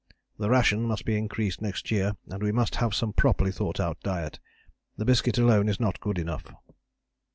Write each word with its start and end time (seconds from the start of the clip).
The 0.39 0.49
ration 0.49 0.81
must 0.87 1.05
be 1.05 1.15
increased 1.15 1.61
next 1.61 1.91
year 1.91 2.13
and 2.27 2.41
we 2.41 2.51
must 2.51 2.77
have 2.77 2.95
some 2.95 3.13
properly 3.13 3.51
thought 3.51 3.79
out 3.79 3.99
diet. 4.01 4.39
The 4.97 5.05
biscuit 5.05 5.37
alone 5.37 5.69
is 5.69 5.79
not 5.79 5.99
good 6.01 6.17
enough." 6.17 6.45